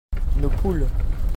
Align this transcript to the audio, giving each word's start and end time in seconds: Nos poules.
Nos 0.41 0.51
poules. 0.63 0.89